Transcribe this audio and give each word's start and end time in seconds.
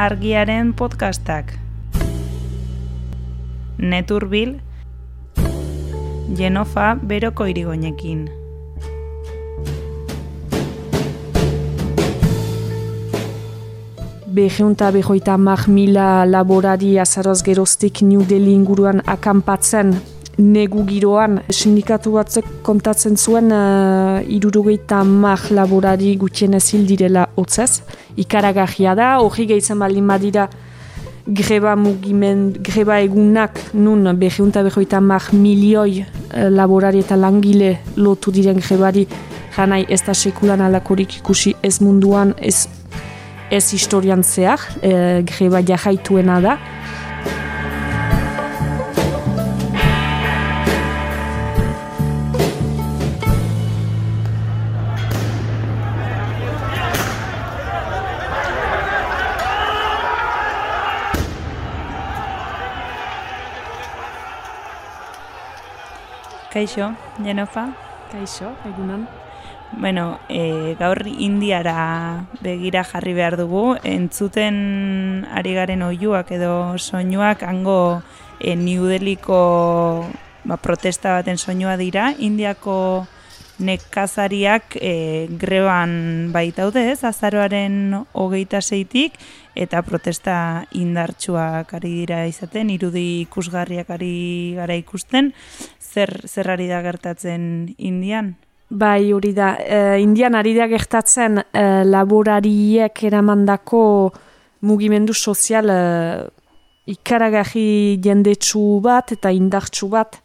argiaren 0.00 0.72
podcastak. 0.72 1.58
Neturbil, 3.76 4.54
Genofa 6.32 6.94
beroko 6.96 7.44
irigoinekin. 7.44 8.22
Beheunta 14.24 14.88
behoita 14.88 15.36
mar 15.36 15.68
mila 15.68 16.24
laborari 16.24 16.96
azaroz 16.96 17.42
geroztik 17.44 18.00
New 18.00 18.24
Delhi 18.24 18.56
inguruan 18.56 19.04
akampatzen 19.04 19.98
negu 20.40 20.82
giroan 20.88 21.40
sindikatu 21.50 22.14
batzuk 22.16 22.46
kontatzen 22.66 23.16
zuen 23.16 23.52
uh, 23.52 24.20
irurogeita 24.24 25.02
mar 25.04 25.40
laborari 25.50 26.16
gutxienez 26.16 26.64
hil 26.72 26.86
direla 26.88 27.28
hotzez. 27.36 27.82
Ikaragahia 28.16 28.94
da, 28.98 29.12
hori 29.20 29.46
gehitzen 29.46 29.78
baldin 29.78 30.08
badira 30.08 30.48
greba 31.26 31.76
mugimen, 31.76 32.50
greba 32.64 32.98
egunak 33.04 33.60
nun 33.74 34.08
beheunta 34.18 34.64
behoita 34.66 35.00
mar 35.00 35.30
milioi 35.32 36.00
uh, 36.02 36.48
laborari 36.48 37.04
eta 37.04 37.16
langile 37.16 37.76
lotu 37.96 38.32
diren 38.32 38.58
grebari 38.58 39.06
janai 39.56 39.84
ez 39.88 40.02
da 40.06 40.14
sekulan 40.14 40.60
alakorik 40.60 41.20
ikusi 41.20 41.54
ez 41.62 41.80
munduan 41.80 42.34
ez 42.38 42.68
ez 43.50 43.72
historian 43.72 44.22
zehar, 44.22 44.60
e, 44.82 45.22
greba 45.26 45.60
jahaituena 45.66 46.40
da. 46.40 46.56
Kaixo, 66.50 66.96
Jenofa? 67.22 67.70
Kaixo, 68.10 68.50
egunan. 68.66 69.06
Bueno, 69.78 70.18
e, 70.28 70.74
gaur 70.80 71.06
indiara 71.06 72.26
begira 72.42 72.82
jarri 72.82 73.14
behar 73.14 73.36
dugu, 73.38 73.76
entzuten 73.86 75.28
ari 75.30 75.54
garen 75.54 75.84
oiuak 75.86 76.32
edo 76.34 76.74
soinuak 76.76 77.44
hango 77.46 78.02
e, 78.40 78.56
New 78.56 78.90
Delhiko 78.90 80.10
ba, 80.42 80.56
protesta 80.56 81.14
baten 81.20 81.38
soinua 81.38 81.76
dira, 81.78 82.10
indiako 82.18 83.06
nekazariak 83.60 84.74
e, 84.80 85.28
greban 85.38 86.32
baitaude 86.32 86.86
ez, 86.90 87.04
azaroaren 87.04 87.94
hogeita 88.12 88.58
zeitik, 88.60 89.18
eta 89.54 89.82
protesta 89.84 90.64
indartsuak 90.78 91.74
ari 91.76 91.92
dira 92.00 92.24
izaten, 92.30 92.70
irudi 92.72 93.22
ikusgarriak 93.26 93.90
ari 93.92 94.56
gara 94.56 94.76
ikusten, 94.78 95.34
zer, 95.92 96.12
zer 96.26 96.50
ari 96.50 96.68
da 96.70 96.80
gertatzen 96.82 97.74
indian? 97.78 98.34
Bai, 98.70 99.12
hori 99.12 99.32
da. 99.34 99.56
E, 99.58 100.00
indian 100.02 100.36
ari 100.38 100.54
da 100.54 100.68
gertatzen 100.70 101.40
e, 101.42 101.64
laborariek 101.84 103.02
eramandako 103.08 103.82
mugimendu 104.62 105.14
sozial 105.14 105.70
e, 105.74 105.80
ikaragarri 106.90 107.98
jendetsu 108.02 108.80
bat 108.82 109.12
eta 109.16 109.32
indartsu 109.34 109.90
bat 109.90 110.20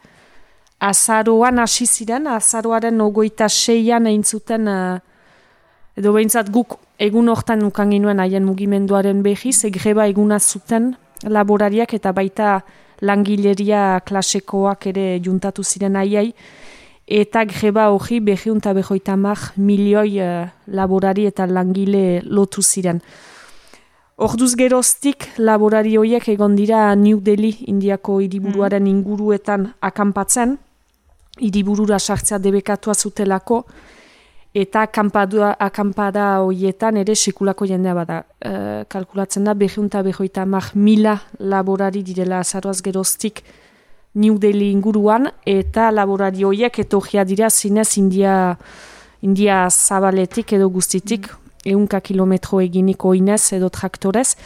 azaroan 0.85 1.59
hasi 1.63 1.88
ziren, 1.88 2.27
azaroaren 2.27 3.02
ogoita 3.02 3.50
seian 3.50 4.05
egin 4.11 4.23
zuten 4.23 4.69
e, 4.69 4.79
edo 5.97 6.13
behintzat 6.13 6.52
guk 6.53 6.77
egun 7.02 7.29
hortan 7.31 7.63
nukan 7.63 7.91
ginuen 7.91 8.22
haien 8.22 8.45
mugimenduaren 8.45 9.23
behiz, 9.23 9.57
egreba 9.67 10.05
eguna 10.11 10.39
zuten 10.39 10.94
laborariak 11.23 11.94
eta 11.97 12.11
baita 12.13 12.59
langileria 13.01 13.99
klasekoak 14.05 14.88
ere 14.88 15.19
juntatu 15.23 15.63
ziren 15.63 15.95
aiei, 15.95 16.33
eta 17.07 17.45
greba 17.45 17.89
hori 17.94 18.19
behiun 18.19 18.57
eta 18.57 18.73
behoita 18.73 19.16
mar 19.16 19.38
milioi 19.57 20.19
uh, 20.22 20.47
laborari 20.67 21.25
eta 21.25 21.45
langile 21.45 22.22
lotu 22.25 22.61
ziren. 22.61 23.01
Orduz 24.17 24.56
geroztik 24.56 25.28
laborari 25.38 25.97
horiek 25.97 26.29
egon 26.31 26.56
dira 26.56 26.95
New 26.95 27.19
Delhi 27.19 27.66
indiako 27.67 28.22
iriburuaren 28.22 28.83
mm. 28.83 28.88
inguruetan 28.88 29.73
akampatzen, 29.81 30.56
iriburura 31.44 32.00
sartzea 32.00 32.39
debekatua 32.39 32.95
zutelako, 32.95 33.66
eta 34.55 34.85
akampada, 34.88 35.51
akampada 35.59 36.25
horietan 36.41 36.97
ere 37.01 37.16
sekulako 37.16 37.67
jendea 37.67 37.93
bada. 37.93 38.23
Uh, 38.39 38.83
kalkulatzen 38.88 39.43
da 39.43 39.53
behiun 39.53 39.89
eta 39.91 40.01
behoita 40.03 40.45
mar 40.45 40.71
mila 40.75 41.19
laborari 41.39 42.03
direla 42.03 42.39
azaroaz 42.39 42.81
geroztik, 42.81 43.44
New 44.15 44.38
Delhi 44.39 44.69
inguruan 44.71 45.27
eta 45.45 45.89
laborari 45.91 46.45
horiek 46.47 46.79
etorria 46.79 47.25
dira 47.27 47.49
zinez 47.49 47.97
India, 47.97 48.55
India 49.21 49.65
zabaletik 49.69 50.53
edo 50.55 50.69
guztitik 50.69 51.27
mm. 51.27 51.41
eunka 51.73 51.99
kilometro 51.99 52.61
eginiko 52.63 53.13
inez 53.13 53.51
edo 53.57 53.69
traktorez. 53.69 54.38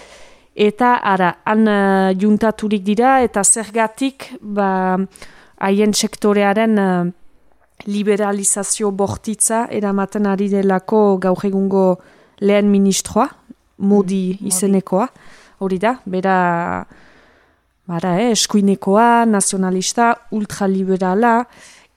Eta 0.56 0.96
ara, 1.06 1.36
han 1.46 1.68
uh, 1.70 2.10
juntaturik 2.18 2.82
dira 2.84 3.20
eta 3.22 3.44
zergatik 3.44 4.32
ba, 4.42 4.98
haien 5.62 5.94
sektorearen 5.94 6.80
uh, 6.80 7.06
liberalizazio 7.88 8.92
bortitza 8.92 9.68
eramaten 9.72 10.28
ari 10.28 10.50
delako 10.52 11.18
gaur 11.22 11.46
egungo 11.46 12.00
lehen 12.42 12.70
ministroa, 12.72 13.28
modi 13.78 14.38
mm, 14.40 14.48
izenekoa. 14.48 15.08
Hori 15.60 15.80
da, 15.80 15.96
bera 16.06 16.86
bara, 17.90 18.16
eh, 18.22 18.32
eskuinekoa, 18.32 19.26
nazionalista, 19.26 20.14
ultraliberala, 20.32 21.34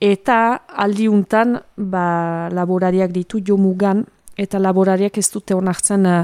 eta 0.03 0.39
aldiuntan 0.83 1.59
ba, 1.77 2.49
laborariak 2.51 3.13
ditu 3.15 3.43
jomugan, 3.47 4.03
eta 4.37 4.59
laborariak 4.59 5.19
ez 5.19 5.29
dute 5.31 5.55
onartzen 5.55 6.07
uh, 6.09 6.23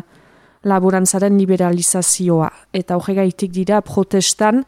laborantzaren 0.67 1.37
liberalizazioa. 1.39 2.49
Eta 2.75 2.97
horregaitik 2.99 3.53
dira 3.55 3.81
protestan, 3.85 4.65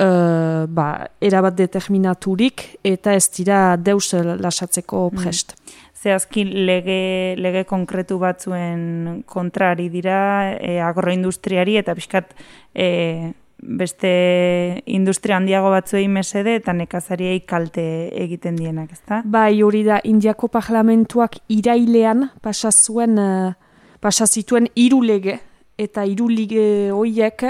uh, 0.00 0.64
ba, 0.68 0.88
erabat 1.20 1.56
determinaturik, 1.58 2.66
eta 2.84 3.14
ez 3.14 3.28
dira 3.36 3.76
deus 3.76 4.12
lasatzeko 4.14 5.08
mm. 5.10 5.22
prest. 5.22 5.54
Mm. 5.56 5.80
Zehazki 6.04 6.44
lege, 6.44 6.98
lege 7.40 7.64
konkretu 7.64 8.18
batzuen 8.20 9.22
kontrari 9.24 9.88
dira 9.88 10.18
e, 10.58 10.76
agroindustriari 10.84 11.78
eta 11.80 11.94
pixkat 11.96 12.34
e, 12.76 13.32
beste 13.64 14.82
industria 14.84 15.38
handiago 15.38 15.70
batzuei 15.72 16.06
mesede 16.08 16.58
eta 16.60 16.74
nekazariei 16.76 17.40
kalte 17.48 17.84
egiten 18.24 18.58
dienak, 18.60 18.92
ezta? 18.92 19.22
Bai, 19.24 19.62
hori 19.64 19.84
da, 19.86 20.00
Indiako 20.04 20.50
parlamentuak 20.52 21.38
irailean 21.48 22.28
pasazuen, 22.44 23.18
uh, 23.18 23.48
eh, 23.48 23.96
pasazituen 24.04 24.68
hiru 24.76 25.00
lege 25.02 25.38
eta 25.80 26.04
hiru 26.04 26.28
lege 26.28 26.92
horiek 26.92 27.48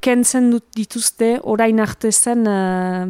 kentzen 0.00 0.50
dut 0.52 0.66
dituzte 0.76 1.38
orain 1.42 1.80
arte 1.80 2.12
zen 2.12 2.46
uh, 2.46 3.08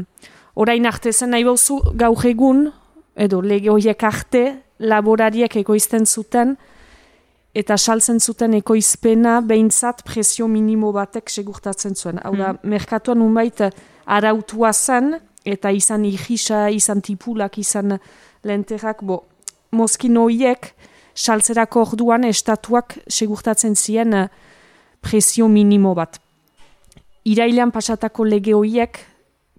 orain 0.54 0.87
arte 0.87 1.12
zen 1.12 1.31
nahi 1.34 1.44
bauzu 1.44 1.81
gaur 1.94 2.25
egun 2.26 2.69
edo 3.16 3.41
lege 3.43 3.71
horiek 3.71 4.03
arte 4.03 4.44
laborariek 4.78 5.56
egoizten 5.62 6.06
zuten 6.06 6.56
eta 7.59 7.76
saltzen 7.76 8.21
zuten 8.21 8.54
ekoizpena 8.54 9.41
behintzat 9.47 10.04
presio 10.06 10.47
minimo 10.49 10.93
batek 10.93 11.31
segurtatzen 11.32 11.97
zuen. 11.97 12.21
Hau 12.22 12.34
da, 12.37 12.53
hmm. 12.53 12.71
merkatuan 12.71 13.22
unbait 13.25 13.65
arautua 14.06 14.72
zen, 14.72 15.16
eta 15.44 15.72
izan 15.75 16.05
ihisa, 16.05 16.69
izan 16.70 17.03
tipulak, 17.05 17.59
izan 17.59 17.97
lenterak, 18.47 19.03
bo, 19.03 19.22
mozkin 19.75 20.16
horiek, 20.20 20.72
saltzerako 21.19 21.82
orduan 21.88 22.28
estatuak 22.28 22.99
segurtatzen 23.10 23.75
ziren 23.75 24.15
eh, 24.15 24.29
presio 25.02 25.49
minimo 25.49 25.94
bat. 25.99 26.20
Irailean 27.29 27.73
pasatako 27.75 28.25
lege 28.25 28.55
horiek 28.57 28.99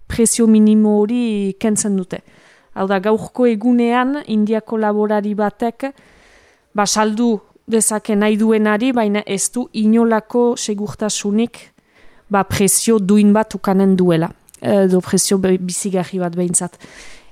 presio 0.09 0.47
minimo 0.47 0.97
hori 1.01 1.55
kentzen 1.61 1.97
dute. 1.99 2.23
Hau 2.73 2.87
da, 2.89 2.99
gaurko 3.03 3.45
egunean, 3.49 4.23
indiako 4.27 4.79
laborari 4.81 5.35
batek, 5.37 5.89
basaldu 6.73 7.35
dezake 7.69 8.15
nahi 8.17 8.37
duenari, 8.39 8.91
baina 8.95 9.21
ez 9.25 9.51
du 9.53 9.67
inolako 9.77 10.55
segurtasunik 10.57 11.59
ba, 12.29 12.43
presio 12.43 12.99
duin 12.99 13.33
bat 13.33 13.53
ukanen 13.57 13.95
duela, 13.97 14.31
edo 14.61 15.01
presio 15.05 15.37
bizigarri 15.37 16.21
bat 16.21 16.35
behintzat. 16.37 16.77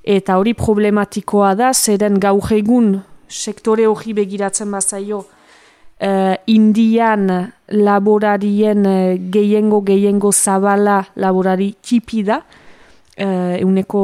Eta 0.08 0.38
hori 0.40 0.54
problematikoa 0.58 1.54
da, 1.60 1.74
zeren 1.74 2.20
gaur 2.22 2.54
egun 2.54 2.94
sektore 3.28 3.88
hori 3.88 4.14
begiratzen 4.18 4.72
bazaio, 4.72 5.26
uh, 6.02 6.36
indian 6.48 7.52
laborarien 7.68 8.86
uh, 8.86 9.18
gehiengo 9.32 9.82
gehiengo 9.82 10.32
zabala 10.32 11.04
laborari 11.16 11.74
txipi 11.82 12.24
da, 12.24 12.42
uh, 12.42 13.58
euneko 13.60 14.02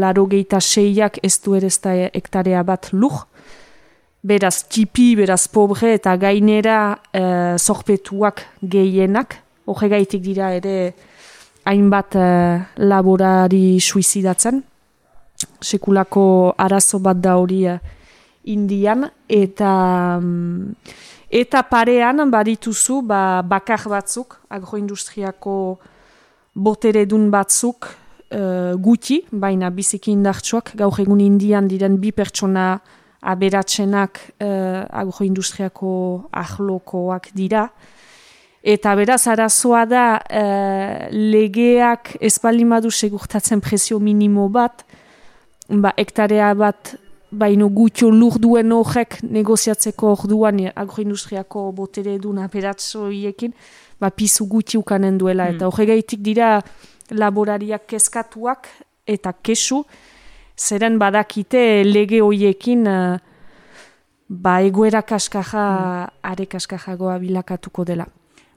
laro 0.00 0.26
geita 0.26 0.60
seiak 0.60 1.18
ez 1.22 1.38
du 1.44 1.54
ere 1.54 1.70
hektarea 2.12 2.62
bat 2.62 2.92
lur, 2.92 3.26
beraz 4.24 4.64
tipi, 4.68 5.14
beraz 5.16 5.46
pobre 5.52 5.94
eta 5.98 6.16
gainera 6.16 6.96
e, 7.12 7.22
zorpetuak 7.60 8.40
gehienak, 8.62 9.36
horregaitik 9.68 10.22
dira 10.24 10.52
ere 10.56 10.94
hainbat 11.68 12.16
e, 12.16 12.28
laborari 12.88 13.80
suizidatzen, 13.80 14.62
sekulako 15.60 16.54
arazo 16.60 17.00
bat 17.04 17.18
da 17.20 17.34
hori 17.40 17.64
uh, 17.68 17.78
indian, 18.48 19.02
eta 19.28 19.70
mm, 20.20 20.74
eta 21.34 21.62
parean 21.66 22.22
badituzu 22.30 23.00
ba, 23.02 23.42
bakar 23.42 23.88
batzuk, 23.90 24.38
agroindustriako 24.54 25.78
boteredun 26.54 27.30
batzuk 27.34 27.88
uh, 27.90 28.74
guti, 28.78 29.24
baina 29.32 29.70
biziki 29.74 30.14
indartsuak, 30.14 30.76
gaur 30.78 31.00
egun 31.02 31.20
indian 31.24 31.66
diren 31.66 31.98
bi 31.98 32.12
pertsona 32.14 32.78
aberatzenak 33.34 34.20
uh, 34.38 34.84
agroindustriako 35.02 35.90
ahlokoak 36.44 37.32
dira, 37.34 37.68
Eta 38.64 38.94
beraz, 38.96 39.26
arazoa 39.28 39.82
da, 39.84 40.04
legeak 41.12 42.14
ez 42.16 42.38
badu 42.40 42.90
segurtatzen 42.90 43.60
presio 43.60 43.98
minimo 44.00 44.48
bat, 44.48 44.86
ba, 45.68 45.92
hektarea 45.98 46.54
bat 46.54 46.94
baino 47.34 47.68
gutxo 47.68 48.10
lur 48.10 48.38
duen 48.40 48.72
horrek 48.72 49.18
negoziatzeko 49.22 50.14
orduan 50.14 50.60
agroindustriako 50.74 51.66
botere 51.76 52.16
duna 52.22 52.48
peratzoiekin, 52.48 53.54
ba, 54.00 54.10
pizu 54.10 54.46
gutxi 54.50 54.78
ukanen 54.78 55.18
duela. 55.18 55.50
Mm. 55.50 55.56
Eta 55.56 55.68
horregaitik 55.68 56.24
dira 56.24 56.56
laborariak 57.10 57.86
kezkatuak 57.90 58.68
eta 59.06 59.34
kesu, 59.42 59.82
zeren 60.56 60.98
badakite 60.98 61.84
lege 61.84 62.22
hoiekin 62.24 62.86
uh, 62.88 63.16
ba, 64.28 64.60
egoera 64.62 65.02
kaskaja, 65.02 65.64
mm. 65.64 66.20
are 66.32 66.46
kaskajagoa 66.46 67.18
bilakatuko 67.22 67.84
dela 67.84 68.08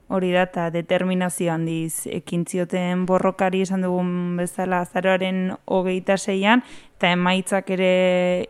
hori 0.08 0.32
da, 0.32 0.46
eta 0.48 0.68
determinazio 0.72 1.52
handiz 1.52 2.06
ekintzioten 2.10 3.04
borrokari 3.06 3.62
esan 3.66 3.84
dugun 3.84 4.36
bezala 4.40 4.80
azaroaren 4.86 5.52
hogeita 5.66 6.16
zeian, 6.16 6.64
eta 6.96 7.12
emaitzak 7.14 7.70
ere 7.76 7.92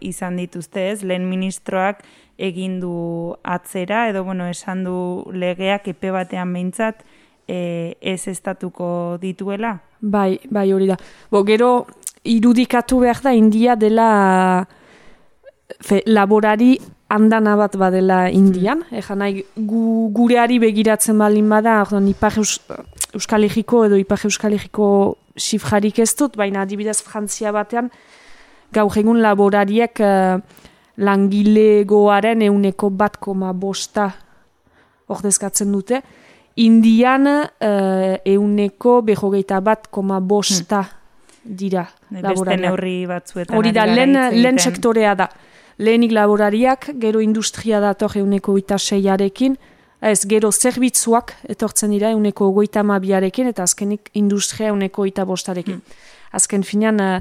izan 0.00 0.38
dituzte 0.38 0.88
ez, 0.92 1.02
lehen 1.02 1.28
ministroak 1.28 2.04
egin 2.38 2.78
du 2.80 3.34
atzera, 3.42 4.06
edo 4.08 4.22
bueno, 4.24 4.46
esan 4.46 4.84
du 4.86 4.98
legeak 5.34 5.90
epe 5.90 6.12
batean 6.14 6.52
behintzat 6.54 7.02
e, 7.48 7.96
ez 8.00 8.28
estatuko 8.30 9.18
dituela? 9.20 9.80
Bai, 10.00 10.38
bai 10.50 10.70
hori 10.72 10.86
da. 10.86 10.96
Bo, 11.32 11.42
gero, 11.44 11.88
irudikatu 12.22 13.00
behar 13.02 13.24
da, 13.24 13.34
india 13.34 13.74
dela 13.76 14.68
fe, 15.80 16.04
laborari 16.06 16.76
andana 17.08 17.56
bat 17.56 17.76
badela 17.76 18.28
indian, 18.28 18.82
mm. 18.84 18.98
ejan 19.00 19.18
nahi 19.22 19.44
gu, 19.56 20.10
gureari 20.14 20.58
begiratzen 20.60 21.18
balin 21.18 21.48
bada, 21.48 21.80
orduan 21.86 22.08
ipar 22.10 22.36
euskal 22.38 23.46
egiko 23.48 23.86
edo 23.86 23.96
ipar 23.96 24.26
euskal 24.28 24.52
egiko 24.56 24.90
sifjarik 25.38 26.02
ez 26.04 26.12
dut, 26.18 26.36
baina 26.36 26.66
adibidez 26.66 27.00
frantzia 27.02 27.52
batean, 27.52 27.88
gaur 28.74 29.00
egun 29.00 29.22
laborariek 29.24 30.02
uh, 30.04 30.36
langilegoaren 30.98 32.44
euneko 32.50 32.90
bat 32.90 33.16
koma 33.16 33.54
bosta 33.56 34.10
ordezkatzen 35.08 35.72
dute, 35.72 36.02
indian 36.60 37.26
uh, 37.26 38.16
euneko 38.26 39.00
behogeita 39.06 39.62
bat 39.64 39.88
koma 39.88 40.20
bosta 40.20 40.82
mm. 40.84 41.54
dira 41.56 41.88
laborariak. 42.12 43.54
Hori 43.56 43.72
da, 43.72 43.86
lehen 43.88 44.58
sektorea 44.60 45.14
da 45.16 45.30
lehenik 45.78 46.12
laborariak, 46.12 46.90
gero 47.00 47.20
industria 47.22 47.80
dator 47.80 48.16
euneko 48.18 48.54
oita 48.58 48.78
seiarekin, 48.78 49.56
ez 50.02 50.20
gero 50.30 50.50
zerbitzuak 50.52 51.34
etortzen 51.50 51.90
dira 51.94 52.10
euneko 52.14 52.50
goita 52.54 52.82
mabiarekin, 52.86 53.50
eta 53.50 53.64
azkenik 53.66 54.10
industria 54.18 54.72
euneko 54.72 55.06
oita 55.06 55.26
bostarekin. 55.26 55.78
Hmm. 55.78 56.02
Azken 56.38 56.64
finean, 56.66 57.00
uh, 57.00 57.20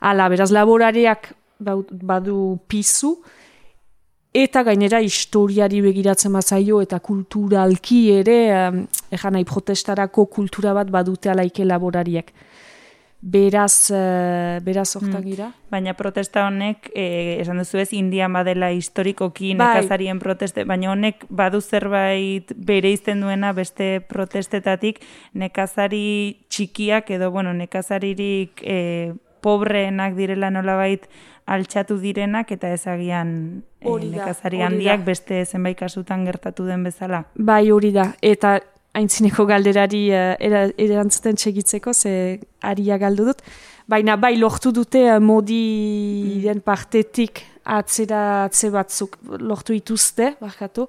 ala, 0.00 0.28
beraz 0.32 0.50
laborariak 0.52 1.32
badu 1.60 2.58
pizu, 2.68 3.14
eta 4.32 4.62
gainera 4.64 5.00
historiari 5.02 5.80
begiratzen 5.84 6.32
bazaio 6.32 6.80
eta 6.80 7.00
kulturalki 7.04 8.02
ere, 8.20 8.38
um, 8.56 8.84
ejan 9.12 9.36
nahi 9.36 9.44
protestarako 9.44 10.26
kultura 10.26 10.74
bat 10.76 10.92
badute 10.92 11.32
alaike 11.32 11.66
laborariak 11.66 12.32
beraz, 13.20 13.90
uh, 13.90 14.58
beraz 14.64 14.96
hortan 14.96 15.22
gira. 15.24 15.48
Mm. 15.48 15.70
Baina 15.70 15.94
protesta 15.94 16.46
honek, 16.48 16.90
eh, 16.94 17.38
esan 17.40 17.60
duzu 17.60 17.78
ez, 17.78 17.92
indian 17.92 18.32
badela 18.32 18.70
historikoki 18.72 19.54
bai. 19.54 19.66
nekazarien 19.66 20.18
proteste, 20.18 20.64
baina 20.64 20.90
honek 20.90 21.26
badu 21.28 21.60
zerbait 21.60 22.52
bere 22.56 22.90
izten 22.90 23.20
duena 23.20 23.52
beste 23.52 24.00
protestetatik 24.08 25.00
nekazari 25.34 26.46
txikiak 26.48 27.10
edo, 27.10 27.30
bueno, 27.30 27.52
nekazaririk 27.52 28.62
eh, 28.64 29.12
pobreenak 29.40 30.16
direla 30.16 30.50
nolabait 30.50 31.06
altxatu 31.50 31.98
direnak 31.98 32.50
eta 32.52 32.72
ezagian 32.72 33.62
eh, 33.80 34.10
nekazari 34.10 34.60
handiak 34.62 35.04
beste 35.04 35.44
zenbait 35.44 35.78
kasutan 35.78 36.24
gertatu 36.24 36.66
den 36.66 36.84
bezala. 36.84 37.24
Bai, 37.34 37.70
hori 37.70 37.92
da. 37.92 38.12
Eta 38.22 38.58
haintzineko 38.96 39.46
galderari 39.48 40.08
uh, 40.14 40.34
erantzuten 40.40 41.38
txegitzeko, 41.38 41.94
ze 41.94 42.40
aria 42.62 42.98
galdu 42.98 43.28
dut. 43.30 43.42
Baina 43.90 44.16
bai 44.16 44.36
lortu 44.38 44.72
dute 44.72 45.04
uh, 45.08 45.18
modi 45.22 46.40
den 46.44 46.62
partetik 46.64 47.44
atzera 47.64 48.44
atze 48.46 48.70
batzuk 48.74 49.16
lortu 49.38 49.76
ituzte, 49.76 50.34
barkatu. 50.40 50.88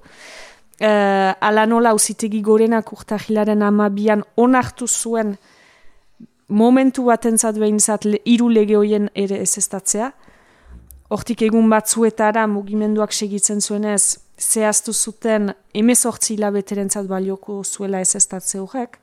Uh, 0.82 1.30
ala 1.38 1.66
nola 1.66 1.92
ausitegi 1.94 2.40
gorenak 2.42 2.90
urtahilaren 2.92 3.62
amabian 3.62 4.24
onartu 4.36 4.88
zuen 4.88 5.36
momentu 6.48 7.06
bat 7.06 7.26
entzat 7.28 7.58
behintzat 7.60 8.08
iru 8.28 8.48
lege 8.50 8.76
hoien 8.76 9.08
ere 9.14 9.38
ez 9.44 9.56
estatzea. 9.60 10.10
Hortik 11.12 11.44
egun 11.44 11.68
batzuetara 11.70 12.46
mugimenduak 12.48 13.12
segitzen 13.12 13.60
zuenez, 13.60 14.18
zehaztu 14.38 14.92
zuten 14.92 15.52
emezortzi 15.74 16.34
hilabeteren 16.34 16.88
balioko 17.08 17.62
zuela 17.64 18.00
ez 18.00 18.14
ez 18.14 18.54
horrek. 18.56 18.98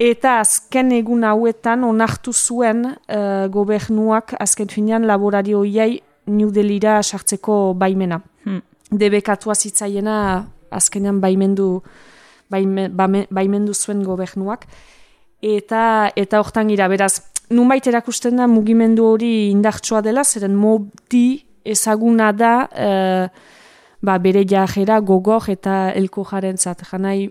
Eta 0.00 0.38
azken 0.40 0.92
egun 0.92 1.24
hauetan 1.24 1.84
onartu 1.84 2.32
zuen 2.32 2.84
uh, 2.86 3.46
gobernuak 3.52 4.34
azken 4.40 4.68
finean 4.68 5.06
laborari 5.06 5.52
hoiai 5.52 6.00
New 6.26 6.50
Delira 6.50 7.02
sartzeko 7.02 7.74
baimena. 7.74 8.20
Hmm. 8.44 8.62
Debekatua 8.90 9.54
zitzaiena 9.54 10.46
azkenean 10.70 11.20
baimendu, 11.20 11.82
baimendu 12.50 13.74
zuen 13.74 14.02
gobernuak. 14.04 14.66
Eta 15.42 16.10
eta 16.16 16.40
hortan 16.40 16.68
gira, 16.68 16.88
beraz, 16.88 17.20
nunbait 17.50 17.86
erakusten 17.86 18.36
da 18.36 18.46
mugimendu 18.46 19.04
hori 19.04 19.50
indartsua 19.50 20.00
dela, 20.00 20.24
zeren 20.24 20.56
modi 20.56 21.44
ezaguna 21.64 22.32
da... 22.32 22.54
Uh, 22.72 23.48
ba, 24.02 24.18
bere 24.18 24.44
jajera 24.48 25.00
gogor 25.00 25.48
eta 25.48 25.90
elko 25.92 26.24
jaren 26.24 26.56
zat. 26.56 26.82
Janai, 26.90 27.30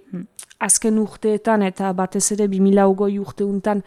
azken 0.59 0.99
urteetan 0.99 1.63
eta 1.63 1.91
batez 1.93 2.31
ere 2.35 2.47
2008 2.51 3.19
urteuntan 3.19 3.83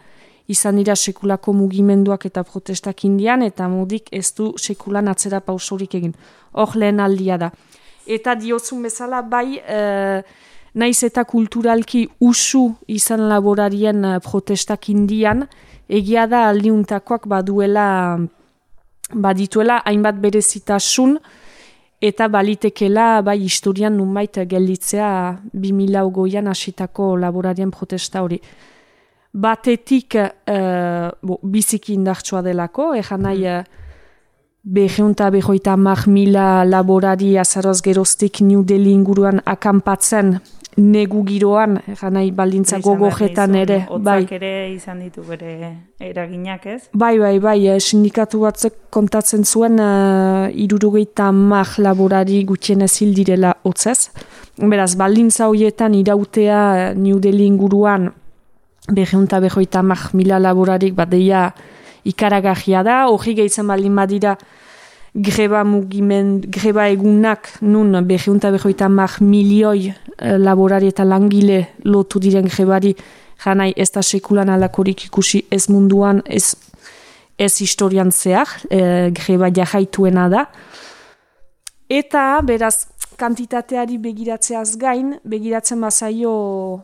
izan 0.51 0.79
dira 0.81 0.95
sekulako 0.95 1.53
mugimenduak 1.55 2.25
eta 2.27 2.43
protestak 2.43 3.05
indian, 3.07 3.41
eta 3.41 3.69
modik 3.71 4.09
ez 4.11 4.33
du 4.35 4.51
sekulan 4.57 5.07
atzera 5.07 5.39
pausorik 5.39 5.95
egin. 5.95 6.13
Hor 6.51 6.75
lehen 6.75 6.99
aldia 6.99 7.37
da. 7.37 7.51
Eta 8.05 8.35
diozun 8.35 8.83
bezala, 8.83 9.21
bai, 9.21 9.61
e, 9.63 10.21
naiz 10.75 11.03
eta 11.07 11.23
kulturalki 11.23 12.03
usu 12.19 12.65
izan 12.91 13.29
laborarien 13.29 14.03
e, 14.03 14.17
protestak 14.25 14.89
indian, 14.91 15.45
egia 15.87 16.27
da 16.27 16.49
aldiuntakoak 16.49 17.29
baduela, 17.31 17.87
badituela, 19.13 19.79
hainbat 19.87 20.19
berezitasun, 20.19 21.15
eta 22.03 22.27
balitekela 22.27 23.21
bai 23.23 23.37
historian 23.39 23.95
nunbait 23.95 24.41
gelditzea 24.49 25.09
2008an 25.55 26.49
hasitako 26.51 27.15
laborarien 27.17 27.71
protesta 27.71 28.23
hori. 28.25 28.39
Batetik 29.33 30.17
uh, 30.19 31.07
bo, 31.23 31.39
biziki 31.43 31.95
indartsua 31.95 32.43
delako, 32.45 32.91
egan 32.99 33.23
nahi 33.25 33.47
mm. 33.47 33.82
Beheunta 34.63 35.29
behoita 35.29 35.75
mar 35.77 36.07
mila 36.07 36.63
laborari 36.63 37.37
azaroz 37.37 37.81
geroztik 37.81 38.39
New 38.41 38.63
Delhi 38.63 38.91
inguruan 38.91 39.41
akampatzen 39.45 40.39
negu 40.77 41.23
giroan, 41.27 41.81
janai 41.99 42.31
baldintza 42.31 42.79
gogojetan 42.79 43.55
ere. 43.55 43.83
Bai. 43.99 44.25
ere 44.31 44.71
izan 44.73 45.03
ditu 45.03 45.21
bere 45.21 45.75
eraginak 45.99 46.65
ez? 46.65 46.81
Bai, 46.93 47.19
bai, 47.19 47.39
bai, 47.39 47.67
eh, 47.67 47.79
sindikatu 47.79 48.39
batzuk 48.39 48.73
kontatzen 48.89 49.43
zuen 49.43 49.77
uh, 49.79 50.49
irurugeita 50.49 51.31
mar 51.31 51.67
laborari 51.77 52.43
gutxien 52.43 52.81
ez 52.81 52.95
hildirela 53.01 53.53
otzez. 53.63 54.09
Beraz, 54.57 54.95
baldintza 54.95 55.49
horietan 55.51 55.93
irautea 55.93 56.63
eh, 56.77 56.95
New 56.95 57.19
Delhi 57.19 57.45
inguruan 57.45 58.09
behiunta 58.89 59.39
behoita 59.39 59.83
mar 59.83 60.09
mila 60.13 60.39
laborarik 60.39 60.95
bat 60.95 61.09
deia 61.09 61.51
ikaragajia 62.03 62.83
da, 62.83 62.97
hori 63.07 63.35
gehitzen 63.37 63.67
baldin 63.67 63.95
badira 63.95 64.37
greba 65.15 65.63
mugiment, 65.63 66.45
greba 66.49 66.87
egunak 66.89 67.49
nun 67.61 68.01
behiunta 68.01 68.51
behoita 68.51 68.89
mar 68.89 69.19
milioi 69.21 69.91
uh, 69.91 70.37
laborari 70.37 70.89
eta 70.89 71.05
langile 71.05 71.67
lotu 71.85 72.19
diren 72.19 72.49
grebari 72.49 72.95
janai 73.43 73.73
ez 73.75 73.91
da 73.91 74.01
sekulan 74.01 74.49
alakorik 74.49 75.05
ikusi 75.07 75.43
ez 75.51 75.67
munduan 75.69 76.21
ez, 76.25 76.55
ez 77.37 77.53
historian 77.61 78.11
zehar, 78.11 78.47
e, 78.69 79.11
greba 79.11 79.49
jahaituena 79.53 80.29
da. 80.29 80.45
Eta 81.89 82.41
beraz 82.45 82.87
kantitateari 83.19 83.99
begiratzeaz 84.01 84.77
gain, 84.81 85.17
begiratzen 85.23 85.81
bazaio 85.83 86.33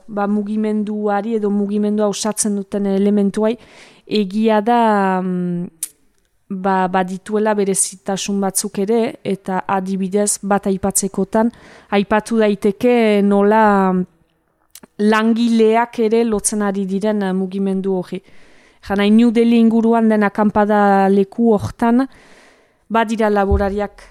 ba, 0.07 0.27
mugimenduari 0.27 1.38
edo 1.39 1.50
mugimendua 1.50 2.09
osatzen 2.12 2.59
duten 2.59 2.86
elementuai, 2.91 3.55
egia 4.05 4.59
da 4.62 4.81
mm, 5.21 5.88
ba, 6.50 6.88
badituela 6.88 7.53
berezitasun 7.56 8.39
batzuk 8.41 8.79
ere, 8.84 9.20
eta 9.24 9.63
adibidez 9.68 10.39
bat 10.41 10.68
aipatzekotan, 10.68 11.51
aipatu 11.96 12.39
daiteke 12.41 13.22
nola 13.24 13.94
langileak 15.00 16.00
ere 16.03 16.24
lotzen 16.27 16.63
ari 16.65 16.86
diren 16.86 17.24
mugimendu 17.38 17.94
hori. 18.01 18.22
Jana, 18.88 19.06
New 19.10 19.32
Delhi 19.32 19.60
inguruan 19.60 20.10
den 20.10 20.24
akampada 20.24 21.10
leku 21.12 21.53
hortan, 21.53 22.08
badira 22.89 23.29
laborariak 23.29 24.03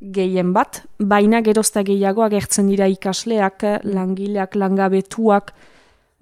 gehien 0.00 0.52
bat, 0.52 0.82
baina 0.98 1.40
gerozta 1.42 1.82
gehiago 1.82 2.24
agertzen 2.24 2.68
dira 2.68 2.86
ikasleak, 2.88 3.64
langileak, 3.84 4.54
langabetuak, 4.56 5.52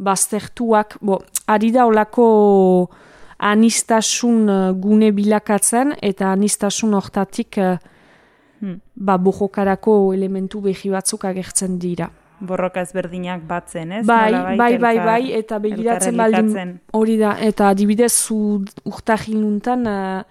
baztertuak, 0.03 0.97
bo, 1.01 1.21
ari 1.47 1.71
da 1.75 1.87
olako 1.87 2.27
anistasun 3.43 4.49
uh, 4.49 4.73
gune 4.79 5.11
bilakatzen 5.15 5.97
eta 6.03 6.31
anistasun 6.33 6.95
hortatik 6.95 7.59
uh, 7.59 7.77
hmm. 8.61 8.79
ba, 8.95 9.19
bojokarako 9.19 10.13
elementu 10.15 10.63
behi 10.63 10.93
batzuk 10.93 11.27
agertzen 11.27 11.79
dira. 11.83 12.09
Borroka 12.43 12.83
ezberdinak 12.83 13.45
batzen, 13.47 13.93
ez? 13.99 14.07
Bai, 14.07 14.33
bai, 14.33 14.57
bai, 14.59 14.79
bai, 14.79 14.97
bai, 14.99 15.23
eta 15.39 15.59
begiratzen 15.63 16.17
baldin 16.19 16.73
hori 16.99 17.19
da, 17.21 17.37
eta 17.39 17.71
adibidez 17.71 18.13
zu 18.13 18.39
urtahiluntan 18.89 19.87
uh, 19.91 20.23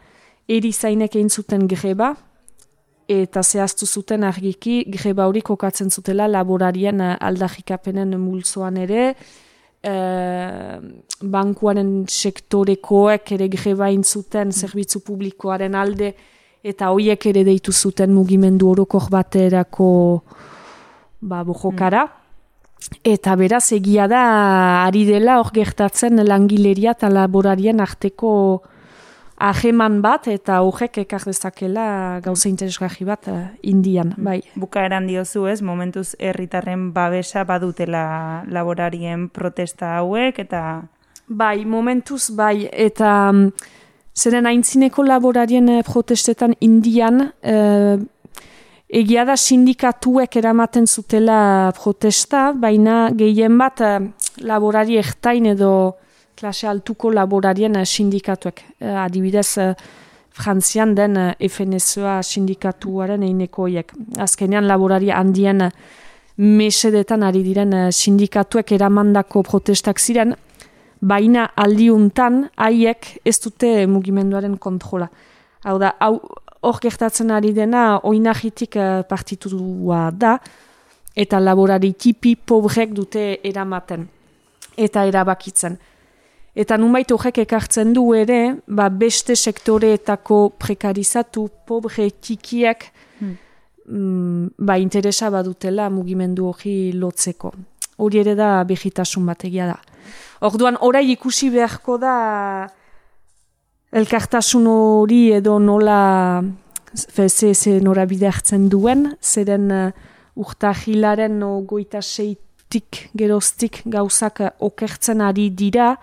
erizainek 0.52 1.16
egin 1.16 1.32
zuten 1.32 1.68
greba, 1.72 2.14
eta 3.12 3.44
zehaztu 3.44 3.88
zuten 3.88 4.24
argiki 4.24 4.82
greba 4.92 5.28
hori 5.28 5.44
kokatzen 5.44 5.92
zutela 5.92 6.30
laborarien 6.32 7.02
aldahikapenen 7.20 8.16
multzoan 8.20 8.78
ere, 8.80 9.14
bankuaren 9.82 12.06
sektorekoek 12.08 13.32
ere 13.32 13.48
greba 13.50 13.90
zuten 14.04 14.52
zerbitzu 14.52 15.00
publikoaren 15.00 15.76
alde, 15.76 16.14
eta 16.64 16.92
hoiek 16.94 17.26
ere 17.26 17.44
deitu 17.44 17.72
zuten 17.72 18.14
mugimendu 18.14 18.70
orokor 18.70 19.10
baterako 19.10 20.22
ba, 21.22 21.44
bojokara. 21.44 22.08
Eta 23.06 23.36
beraz 23.36 23.72
egia 23.74 24.08
da 24.08 24.86
ari 24.86 25.06
dela 25.06 25.40
hor 25.40 25.52
gertatzen 25.54 26.24
langileria 26.26 26.92
eta 26.92 27.10
laborarien 27.10 27.80
arteko 27.80 28.62
aheman 29.42 30.00
bat 30.04 30.28
eta 30.30 30.60
horrek 30.62 31.02
ekar 31.04 31.26
dezakela 31.26 32.20
gauza 32.24 32.50
interesgarri 32.50 33.06
bat 33.08 33.28
uh, 33.32 33.40
indian, 33.66 34.14
mm. 34.16 34.26
bai. 34.26 34.40
Bukaeran 34.62 35.08
diozu 35.10 35.48
ez, 35.50 35.60
momentuz 35.66 36.12
herritarren 36.20 36.92
babesa 36.94 37.44
badutela 37.50 38.06
laborarien 38.52 39.30
protesta 39.34 39.98
hauek 40.00 40.44
eta... 40.46 40.64
Bai, 41.32 41.64
momentuz 41.66 42.30
bai, 42.36 42.68
eta 42.72 43.12
um, 43.32 43.46
zeren 44.14 44.50
aintzineko 44.50 45.06
laborarien 45.08 45.70
eh, 45.72 45.84
protestetan 45.88 46.54
indian, 46.60 47.24
uh, 47.24 47.96
egia 48.92 49.24
da 49.26 49.38
sindikatuek 49.40 50.36
eramaten 50.42 50.86
zutela 50.86 51.72
protesta, 51.78 52.50
baina 52.52 53.06
gehien 53.16 53.56
bat 53.58 53.80
laborari 54.44 55.00
ertain 55.00 55.48
edo 55.54 55.72
klase 56.42 56.68
altuko 56.68 57.12
laborarien 57.14 57.78
uh, 57.78 57.86
sindikatuek. 57.86 58.64
Uh, 58.82 58.98
adibidez, 59.06 59.58
uh, 59.62 59.74
frantzian 60.32 60.96
den 60.96 61.18
FNSOa 61.38 62.22
sindikatuaren 62.24 63.24
einekoiek. 63.28 63.92
Azkenean 64.24 64.66
laborari 64.66 65.12
handien 65.12 65.68
mesedetan 66.42 67.26
ari 67.28 67.44
diren 67.44 67.76
sindikatuek 67.92 68.72
eramandako 68.78 69.44
protestak 69.44 70.00
ziren, 70.00 70.32
baina 71.02 71.50
aldiuntan 71.60 72.46
haiek 72.56 73.12
ez 73.28 73.36
dute 73.44 73.74
mugimenduaren 73.92 74.56
kontrola. 74.58 75.10
Hau 75.68 75.76
da, 75.84 75.92
hau, 76.00 76.16
hor 76.64 76.80
gertatzen 76.82 77.36
ari 77.36 77.52
dena 77.54 78.00
oinahitik 78.08 78.80
partitua 79.10 80.08
da, 80.16 80.38
eta 81.16 81.44
laborari 81.44 81.92
tipi 81.94 82.36
pobrek 82.36 82.96
dute 82.96 83.26
eramaten 83.44 84.08
eta 84.78 85.06
erabakitzen. 85.06 85.78
Eta 86.52 86.76
numait 86.78 87.12
horrek 87.12 87.38
ekartzen 87.46 87.94
du 87.96 88.10
ere, 88.18 88.58
ba 88.68 88.90
beste 88.90 89.38
sektoreetako 89.40 90.42
prekarizatu, 90.60 91.46
pobre 91.68 92.10
txikiak, 92.12 92.90
hmm. 93.22 93.38
mm, 93.88 94.50
ba 94.60 94.76
interesa 94.82 95.30
badutela 95.32 95.90
mugimendu 95.90 96.50
hori 96.52 96.92
lotzeko. 96.92 97.54
Hori 98.04 98.20
ere 98.20 98.36
da 98.36 98.58
behitasun 98.68 99.26
bategia 99.30 99.70
da. 99.72 99.80
Orduan, 100.42 100.76
orai 100.82 101.06
ikusi 101.14 101.52
beharko 101.54 101.98
da 102.02 102.16
elkartasun 103.92 104.68
hori 104.68 105.30
edo 105.38 105.60
nola 105.60 106.42
ze, 106.96 107.54
ze 107.54 107.80
norabide 107.80 108.28
hartzen 108.28 108.68
duen, 108.70 109.06
zeren 109.22 109.72
uh, 109.72 109.92
urta 110.36 110.74
hilaren 110.74 111.40
no, 111.40 111.60
goita 111.68 112.02
seitik 112.02 113.08
geroztik 113.18 113.82
gauzak 113.86 114.42
okertzen 114.60 115.22
ari 115.22 115.50
dira, 115.50 115.96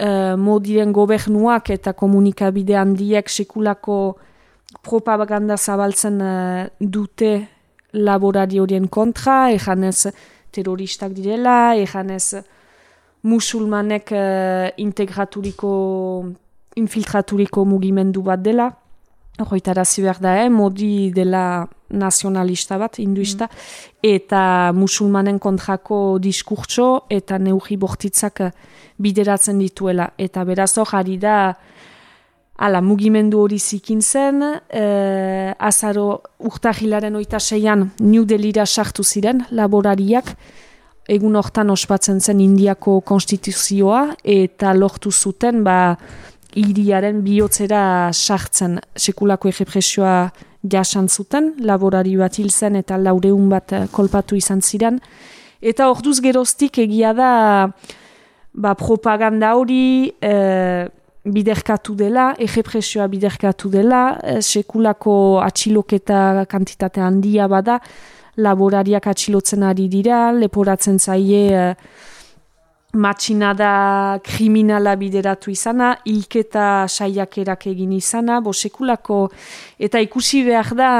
uh, 0.00 0.36
modiren 0.38 0.92
gobernuak 0.92 1.70
eta 1.74 1.92
komunikabide 1.92 2.76
handiek 2.78 3.28
sekulako 3.28 4.16
propaganda 4.82 5.56
zabaltzen 5.56 6.20
uh, 6.20 6.66
dute 6.80 7.32
laborari 7.96 8.60
horien 8.60 8.88
kontra, 8.88 9.50
ejanez 9.54 10.12
terroristak 10.52 11.14
direla, 11.16 11.76
ejanez 11.76 12.42
musulmanek 13.26 14.12
uh, 14.12 14.68
integraturiko, 14.82 15.70
infiltraturiko 16.76 17.64
mugimendu 17.64 18.22
bat 18.22 18.42
dela. 18.42 18.70
Hoitara 19.38 19.84
behar 19.84 20.18
da, 20.20 20.44
eh? 20.44 20.48
modi 20.48 21.10
dela 21.12 21.68
nazionalista 21.90 22.78
bat, 22.78 22.98
hinduista, 22.98 23.46
mm. 23.46 23.98
eta 24.02 24.72
musulmanen 24.72 25.38
kontrako 25.38 26.18
diskurtso 26.18 27.04
eta 27.10 27.38
neuhi 27.38 27.76
bortitzak 27.76 28.40
bideratzen 28.98 29.58
dituela. 29.58 30.10
Eta 30.16 30.44
beraz 30.44 30.72
hori 30.78 31.18
da, 31.18 31.54
ala, 32.56 32.80
mugimendu 32.80 33.40
hori 33.40 33.58
zikin 33.58 34.00
zen, 34.00 34.42
e, 34.70 35.52
azaro 35.58 36.22
urtahilaren 36.38 37.16
oita 37.16 37.38
seian 37.38 37.90
New 38.00 38.24
Delira 38.24 38.64
sartu 38.66 39.04
ziren 39.04 39.44
laborariak, 39.50 40.32
egun 41.08 41.36
hortan 41.36 41.70
ospatzen 41.70 42.20
zen 42.20 42.40
Indiako 42.40 43.00
konstituzioa, 43.06 44.16
eta 44.24 44.72
lortu 44.74 45.12
zuten, 45.12 45.62
ba, 45.64 45.96
iriaren 46.56 47.22
bihotzera 47.24 48.10
sartzen 48.12 48.78
sekulako 48.96 49.50
egepresioa 49.52 50.16
jasan 50.66 51.08
zuten, 51.08 51.52
laborari 51.62 52.16
bat 52.18 52.38
hil 52.40 52.50
zen 52.50 52.78
eta 52.80 52.98
laureun 52.98 53.48
bat 53.52 53.72
eh, 53.72 53.84
kolpatu 53.92 54.36
izan 54.38 54.62
ziren. 54.62 54.98
Eta 55.60 55.90
orduz 55.90 56.18
geroztik 56.24 56.78
egia 56.82 57.12
da 57.16 57.30
ba, 58.56 58.74
propaganda 58.74 59.54
hori 59.56 60.12
e, 60.20 60.32
biderkatu 61.26 61.94
dela, 61.98 62.28
egepresioa 62.38 63.06
biderkatu 63.10 63.70
dela, 63.72 64.02
e, 64.22 64.36
sekulako 64.42 65.40
atxiloketa 65.42 66.44
kantitate 66.50 67.02
handia 67.02 67.48
bada, 67.48 67.80
laborariak 68.36 69.08
atxilotzen 69.08 69.64
ari 69.64 69.88
dira, 69.88 70.28
leporatzen 70.36 71.00
zaie 71.00 71.72
matxinada 72.96 74.18
kriminala 74.24 74.96
bideratu 74.96 75.52
izana, 75.52 75.94
hilketa 76.08 76.86
saiakerak 76.88 77.68
egin 77.72 77.92
izana, 77.96 78.40
bosekulako, 78.40 79.26
eta 79.78 80.00
ikusi 80.02 80.42
behar 80.48 80.74
da 80.76 80.90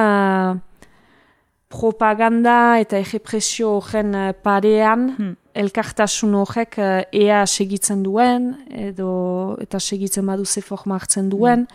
propaganda 1.73 2.79
eta 2.81 2.99
egepresio 3.03 3.77
horren 3.81 4.15
eh, 4.15 4.33
parean, 4.33 5.09
hmm. 5.17 5.33
elkartasun 5.65 6.37
horrek 6.39 6.79
eh, 6.79 7.03
ea 7.27 7.43
segitzen 7.47 8.05
duen, 8.07 8.53
edo 8.71 9.57
eta 9.63 9.81
segitzen 9.81 10.27
badu 10.27 10.47
ze 10.47 10.63
forma 10.63 10.97
hartzen 11.01 11.29
duen, 11.33 11.67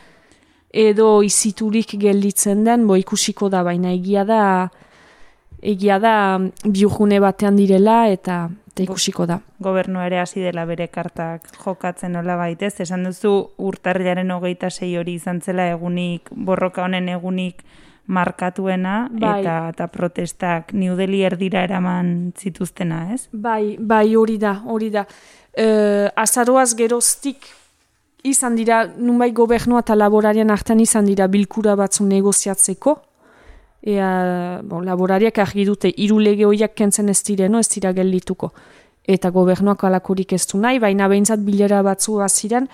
edo 0.72 1.22
iziturik 1.28 1.98
gelditzen 2.00 2.64
den, 2.64 2.88
bo 2.88 2.96
ikusiko 2.96 3.50
da, 3.52 3.64
baina 3.68 3.92
egia 3.92 4.24
da, 4.26 4.44
egia 5.62 6.00
da 6.00 6.16
biurgune 6.64 7.20
batean 7.20 7.60
direla, 7.60 8.06
eta 8.10 8.48
eta 8.72 8.86
ikusiko 8.86 9.26
da. 9.28 9.40
Gobernu 9.60 10.02
ere 10.06 10.20
hasi 10.22 10.42
dela 10.44 10.66
bere 10.66 10.88
kartak 10.88 11.48
jokatzen 11.60 12.16
nola 12.16 12.38
baitez, 12.40 12.74
esan 12.84 13.04
duzu 13.08 13.34
urtarriaren 13.60 14.32
hogeita 14.32 14.70
sei 14.70 14.96
hori 14.98 15.18
izan 15.20 15.42
zela 15.42 15.68
egunik, 15.74 16.32
borroka 16.32 16.84
honen 16.86 17.10
egunik 17.12 17.64
markatuena, 18.12 19.10
Bai. 19.12 19.40
eta, 19.42 19.56
eta 19.72 19.88
protestak 19.92 20.74
New 20.74 20.98
Delhi 21.00 21.22
erdira 21.24 21.64
eraman 21.64 22.32
zituztena, 22.38 23.06
ez? 23.14 23.28
Bai, 23.32 23.78
bai, 23.80 24.16
hori 24.16 24.38
da, 24.42 24.58
hori 24.66 24.90
da. 24.92 25.06
Uh, 25.52 26.08
azaroaz 26.16 26.72
geroztik 26.80 27.48
izan 28.24 28.56
dira, 28.56 28.84
nunbai 28.98 29.32
gobernua 29.36 29.82
eta 29.84 29.96
laborarian 29.98 30.52
artean 30.54 30.80
izan 30.80 31.08
dira 31.10 31.28
bilkura 31.32 31.76
batzu 31.76 32.06
negoziatzeko. 32.08 32.98
Ea, 33.82 34.62
bon, 34.64 34.86
laborariak 34.86 35.40
argi 35.42 35.66
dute, 35.66 35.90
hiru 35.98 36.20
lege 36.22 36.46
horiak 36.46 36.76
kentzen 36.78 37.10
ez 37.10 37.22
direno, 37.26 37.60
ez 37.60 37.70
dira 37.72 37.92
geldituko. 37.98 38.52
Eta 39.10 39.32
gobernuak 39.34 39.84
alakorik 39.84 40.34
ez 40.38 40.46
du 40.52 40.60
nahi, 40.62 40.80
baina 40.80 41.08
behintzat 41.10 41.42
bilera 41.42 41.82
batzu 41.82 42.20
baziren, 42.22 42.68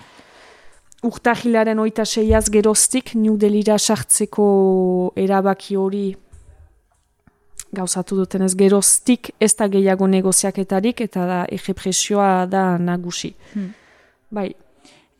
urtahilaren 1.02 1.78
oita 1.78 2.04
seiaz 2.04 2.48
geroztik, 2.52 3.14
New 3.14 3.38
Delira 3.40 3.78
sartzeko 3.78 4.48
erabaki 5.16 5.76
hori 5.76 6.06
gauzatu 7.72 8.16
dutenez 8.16 8.54
geroztik 8.56 9.32
ez 9.40 9.52
da 9.56 9.68
gehiago 9.68 10.06
negoziaketarik 10.08 11.02
eta 11.04 11.26
da 11.28 11.42
ege 11.52 11.74
presioa 11.76 12.46
da 12.46 12.78
nagusi. 12.78 13.34
Hmm. 13.52 13.72
Bai, 14.30 14.48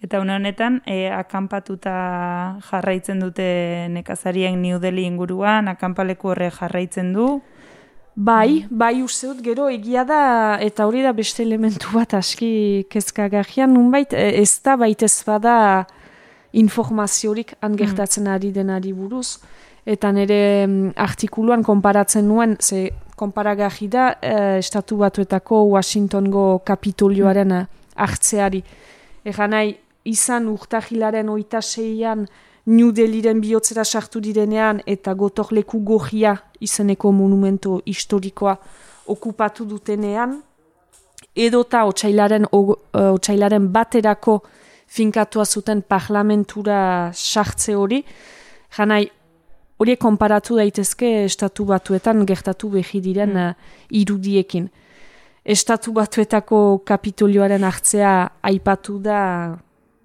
Eta 0.00 0.20
une 0.22 0.36
honetan, 0.36 0.80
e, 0.86 1.08
akanpatuta 1.10 1.92
jarraitzen 2.70 3.18
dute 3.18 3.88
nekazarien 3.90 4.60
New 4.62 4.78
Delhi 4.78 5.04
inguruan, 5.08 5.68
akanpaleku 5.68 6.30
horre 6.30 6.52
jarraitzen 6.54 7.12
du, 7.16 7.40
bai, 8.14 8.66
bai 8.70 9.02
uste 9.02 9.26
dut 9.32 9.42
gero 9.42 9.66
egia 9.68 10.04
da 10.06 10.58
eta 10.62 10.86
hori 10.86 11.02
da 11.02 11.12
beste 11.12 11.42
elementu 11.42 11.90
bat 11.94 12.14
aski 12.14 12.86
kezkagarrian 12.90 13.74
nunbait 13.74 14.14
e, 14.14 14.28
ez 14.42 14.60
da 14.62 14.76
baitez 14.78 15.16
bada 15.26 15.86
informaziorik 16.52 17.54
angertatzen 17.60 18.28
ari 18.28 18.52
denari 18.52 18.92
buruz. 18.92 19.38
Eta 19.88 20.10
nire 20.12 20.66
mm, 20.66 20.94
artikuluan 21.00 21.62
konparatzen 21.64 22.26
nuen, 22.28 22.56
ze 22.60 22.90
konparagarri 23.16 23.88
da 23.88 24.10
eh, 24.20 24.58
estatu 24.58 24.98
batuetako 25.00 25.64
Washingtongo 25.74 26.60
kapitolioaren 26.64 27.52
eh, 27.52 27.66
hartzeari. 27.96 28.62
Egan 29.24 29.50
nahi, 29.54 29.74
izan 30.08 30.48
urtahilaren 30.48 31.28
oita 31.28 31.60
seian 31.62 32.26
New 32.68 32.92
Delhiren 32.92 33.40
bihotzera 33.40 33.84
sartu 33.84 34.20
direnean 34.20 34.82
eta 34.86 35.14
gotorleku 35.16 35.80
gohia 35.84 36.34
izeneko 36.60 37.12
monumento 37.12 37.78
historikoa 37.86 38.56
okupatu 39.08 39.64
dutenean, 39.64 40.34
edota 41.36 41.84
otsailaren, 41.88 42.44
eh, 42.44 43.12
otsailaren 43.12 43.68
baterako 43.72 44.42
finkatua 44.86 45.44
zuten 45.46 45.82
parlamentura 45.82 47.10
sartze 47.14 47.74
hori, 47.74 48.02
janai 48.76 49.06
horiek 49.78 50.00
konparatu 50.00 50.56
daitezke 50.56 51.24
estatu 51.24 51.64
batuetan 51.64 52.26
gertatu 52.26 52.68
behi 52.68 53.00
diren 53.00 53.32
Mm. 53.32 53.36
eh, 53.36 53.54
irudiekin. 53.90 54.68
Estatu 55.44 55.92
batuetako 55.92 56.82
kapitolioaren 56.84 57.64
hartzea 57.64 58.30
aipatu 58.42 58.98
da 58.98 59.58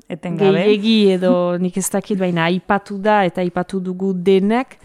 etengabe. 0.09 0.57
gehiegi 0.57 1.11
edo 1.17 1.57
nik 1.57 1.77
ez 1.77 1.89
dakit 1.89 2.19
baina 2.19 2.45
aipatu 2.45 2.97
da 2.97 3.23
eta 3.25 3.41
aipatu 3.41 3.79
dugu 3.79 4.13
denek. 4.13 4.77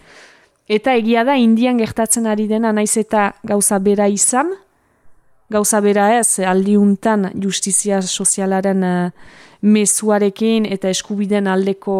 Eta 0.69 0.93
egia 0.93 1.23
da 1.23 1.35
indian 1.35 1.77
gertatzen 1.77 2.27
ari 2.27 2.47
dena 2.47 2.71
naiz 2.71 2.95
eta 2.97 3.33
gauza 3.43 3.79
bera 3.79 4.07
izan, 4.07 4.51
gauza 5.49 5.81
bera 5.81 6.11
ez 6.19 6.39
aldiuntan 6.45 7.31
justizia 7.33 8.01
sozialaren 8.01 8.83
uh, 8.83 9.09
mezuarekin 9.61 10.65
eta 10.71 10.89
eskubiden 10.89 11.47
aldeko 11.51 11.95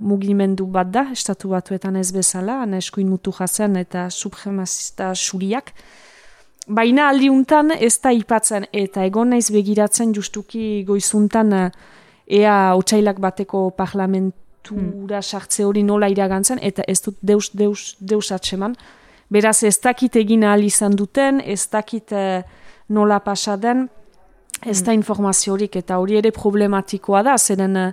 mugimendu 0.00 0.66
bat 0.70 0.90
da, 0.92 1.06
estatu 1.12 1.50
batuetan 1.50 1.96
ez 1.98 2.10
bezala, 2.14 2.60
ana 2.62 2.78
eskuin 2.78 3.08
mutu 3.10 3.32
jazen 3.34 3.76
eta 3.80 4.08
supremazista 4.10 5.10
suriak. 5.14 5.72
Baina 6.68 7.08
aldiuntan 7.10 7.72
ez 7.74 7.96
da 8.02 8.12
ipatzen 8.14 8.68
eta 8.72 9.02
egon 9.04 9.32
naiz 9.34 9.48
begiratzen 9.50 10.12
justuki 10.14 10.84
goizuntan 10.86 11.52
eh, 11.52 11.70
ea 12.30 12.76
otsailak 12.78 13.18
bateko 13.20 13.70
parlamentura 13.76 15.22
sartze 15.22 15.64
hori 15.66 15.82
nola 15.82 16.08
iragantzen, 16.08 16.60
eta 16.62 16.84
ez 16.88 17.00
dut 17.02 17.18
deus, 17.20 17.50
deus, 17.52 17.96
deus 18.00 18.30
atseman. 18.32 18.76
Beraz, 19.30 19.62
ez 19.62 19.76
dakit 19.82 20.16
egin 20.18 20.44
ahal 20.44 20.64
izan 20.66 20.94
duten, 20.98 21.40
ez 21.40 21.66
dakit 21.70 22.12
eh, 22.12 22.42
nola 22.90 23.20
pasa 23.22 23.56
den, 23.56 23.88
ez 24.66 24.80
da 24.84 24.92
informaziorik, 24.92 25.76
eta 25.80 25.98
hori 26.02 26.18
ere 26.18 26.32
problematikoa 26.34 27.22
da, 27.26 27.36
zeren, 27.38 27.76
eh, 27.76 27.92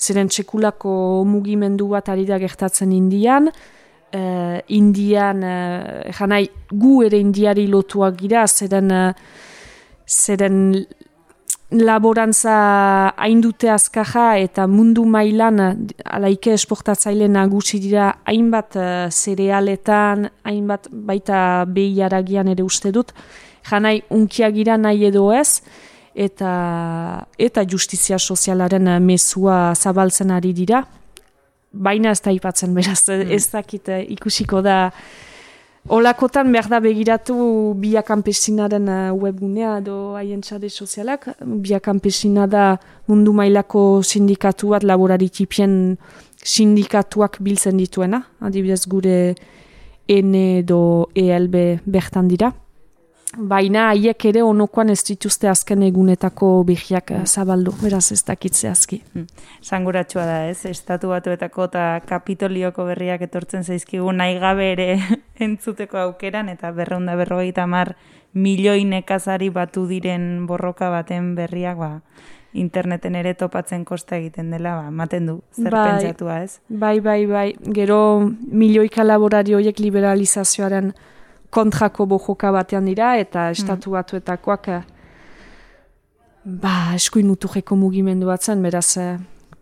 zeren 0.00 0.28
txekulako 0.28 1.24
mugimendu 1.28 1.88
bat 1.92 2.08
ari 2.12 2.24
da 2.28 2.38
gertatzen 2.40 2.92
indian, 2.92 3.50
eh, 4.14 4.60
indian, 4.68 5.42
eh, 5.42 6.12
janai, 6.18 6.48
gu 6.70 7.02
ere 7.04 7.18
indiari 7.18 7.66
lotuak 7.68 8.16
gira, 8.18 8.46
zeren, 8.46 8.90
eh, 8.90 9.12
zeren 10.06 10.86
laborantza 11.70 13.14
haindute 13.16 13.70
azkaja 13.70 14.36
eta 14.38 14.66
mundu 14.66 15.04
mailan 15.08 15.86
alaike 16.04 16.52
esportatzaile 16.54 17.28
nagusi 17.28 17.80
dira 17.80 18.12
hainbat 18.28 18.76
uh, 18.76 19.08
zerealetan, 19.10 20.28
hainbat 20.44 20.88
baita 20.90 21.64
behi 21.66 22.02
haragian 22.04 22.48
ere 22.52 22.62
uste 22.62 22.92
dut, 22.92 23.12
janai 23.70 24.02
unkiagira 24.10 24.76
nahi 24.76 25.06
edo 25.08 25.30
ez, 25.32 25.62
eta, 26.14 27.26
eta 27.38 27.64
justizia 27.66 28.18
sozialaren 28.18 28.88
eh, 28.88 29.00
mezua 29.00 29.74
zabaltzen 29.74 30.30
ari 30.30 30.52
dira, 30.54 30.84
baina 31.72 32.12
ez 32.14 32.20
da 32.22 32.30
ipatzen 32.30 32.74
beraz, 32.74 33.02
Mm. 33.08 33.30
ez 33.30 33.50
dakit 33.50 33.88
eh, 33.88 34.04
ikusiko 34.14 34.62
da, 34.62 34.92
Olakotan 35.88 36.48
behar 36.48 36.70
da 36.70 36.78
begiratu 36.80 37.74
Bia 37.76 38.00
Kampesinaren 38.02 38.86
uh, 38.88 39.12
webgunea 39.20 39.74
edo 39.82 40.14
haien 40.16 40.40
txade 40.40 40.70
sozialak. 40.72 41.28
Bia 41.44 41.76
Kampesina 41.80 42.46
da 42.48 42.78
mundu 43.06 43.34
mailako 43.36 44.00
sindikatu 44.00 44.72
bat 44.72 44.82
laborari 44.82 45.28
tipien 45.28 45.98
sindikatuak 46.40 47.36
biltzen 47.44 47.76
dituena. 47.76 48.22
Adibidez 48.40 48.86
gure 48.88 49.34
N 50.08 50.34
edo 50.64 51.10
ELB 51.14 51.84
bertan 51.84 52.32
dira. 52.32 52.54
Baina 53.38 53.88
haiek 53.90 54.24
ere 54.30 54.42
onokoan 54.42 54.90
ez 54.92 55.00
dituzte 55.06 55.48
azken 55.50 55.82
egunetako 55.86 56.48
behiak 56.68 57.10
uh, 57.14 57.22
zabaldu, 57.24 57.74
beraz 57.82 58.12
ez 58.12 58.22
dakitze 58.26 58.68
azki. 58.70 59.00
Sanguratsua 59.62 60.24
da, 60.28 60.38
ez? 60.50 60.64
Estatu 60.70 61.10
batuetako 61.12 61.68
eta 61.70 61.86
kapitolioko 62.08 62.86
berriak 62.90 63.24
etortzen 63.26 63.64
zaizkigu 63.64 64.12
nahi 64.12 64.38
gabe 64.42 64.70
ere 64.72 64.88
entzuteko 65.46 65.98
aukeran, 66.06 66.48
eta 66.52 66.72
berreunda 66.72 67.16
berrogeita 67.20 67.66
mar 67.66 67.94
milioi 68.34 68.84
nekazari 68.84 69.50
batu 69.54 69.86
diren 69.86 70.46
borroka 70.46 70.90
baten 70.90 71.34
berriak, 71.38 71.78
ba, 71.78 71.90
interneten 72.54 73.16
ere 73.18 73.34
topatzen 73.34 73.84
kosta 73.84 74.16
egiten 74.16 74.50
dela, 74.54 74.76
ba, 74.78 74.90
ematen 74.92 75.26
du, 75.26 75.40
zer 75.54 75.74
Bai. 75.74 75.88
pentsatua, 75.90 76.42
ez? 76.44 76.60
Bai, 76.68 76.98
bai, 77.00 77.24
bai. 77.26 77.48
Gero 77.74 77.98
milioika 78.50 79.04
laborari 79.04 79.54
horiek 79.58 79.82
liberalizazioaren 79.82 80.92
kontrako 81.54 82.06
bojoka 82.10 82.50
batean 82.54 82.88
dira, 82.90 83.14
eta 83.20 83.48
estatu 83.54 83.94
batuetakoak 83.94 84.68
eh, 84.74 84.80
ba, 86.44 86.74
eskuin 86.98 87.28
muturreko 87.30 87.78
mugimendu 87.78 88.28
batzen, 88.30 88.62
beraz, 88.64 88.88
eh, 88.98 89.14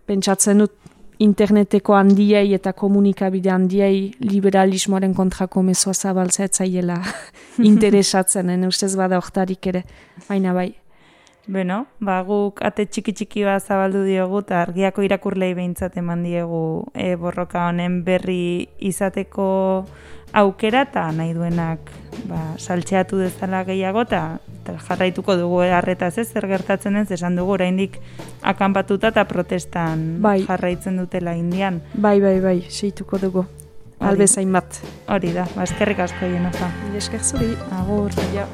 pentsatzen 0.09 0.65
dut 0.65 0.79
interneteko 1.23 1.95
handiei 1.95 2.55
eta 2.57 2.73
komunikabide 2.73 3.53
handiei 3.53 4.11
liberalismoaren 4.25 5.13
kontrako 5.15 5.63
mezoa 5.63 5.95
zabaltzea 5.95 6.49
etzaiela 6.51 6.99
interesatzen, 7.71 8.51
en 8.51 8.71
ustez 8.71 8.95
bada 8.99 9.21
oktarik 9.23 9.69
ere, 9.75 9.85
baina 10.29 10.57
bai. 10.57 10.73
Beno, 11.43 11.81
ba, 11.99 12.21
guk 12.23 12.61
ate 12.63 12.85
txiki 12.87 13.13
txiki 13.19 13.43
bat 13.43 13.65
zabaldu 13.67 14.05
diogu 14.07 14.45
eta 14.45 14.61
argiako 14.63 15.03
irakurlei 15.03 15.51
behintzat 15.59 15.97
eman 15.99 16.23
diegu 16.23 16.87
e, 16.95 17.17
borroka 17.19 17.65
honen 17.67 18.05
berri 18.07 18.69
izateko 18.79 19.49
aukera 20.33 20.87
eta 20.89 21.11
nahi 21.13 21.35
duenak 21.37 21.91
ba, 22.29 22.55
saltxeatu 22.59 23.19
dezala 23.21 23.63
gehiago 23.69 24.05
eta, 24.07 24.39
jarraituko 24.89 25.37
dugu 25.37 25.63
harretaz 25.67 26.17
ez 26.19 26.29
zer 26.33 26.47
gertatzen 26.51 26.97
ez 26.97 27.11
esan 27.11 27.37
dugu 27.37 27.57
oraindik 27.59 27.99
akanpatuta 28.43 29.13
eta 29.13 29.25
protestan 29.29 30.23
Bai. 30.23 30.43
jarraitzen 30.47 30.97
dutela 30.97 31.35
indian. 31.35 31.83
Bai, 31.95 32.21
bai, 32.21 32.39
bai, 32.41 32.59
seituko 32.69 33.19
dugu. 33.19 33.47
Albezain 34.03 34.51
bat. 34.53 34.81
Hori 35.09 35.31
da, 35.33 35.47
ba, 35.55 35.63
eskerrik 35.63 36.03
asko 36.03 36.27
jenafa. 36.27 36.73
Mila 36.87 36.99
esker 36.99 37.23
zuri. 37.23 37.55
Agur. 37.79 38.11
Ja. 38.35 38.49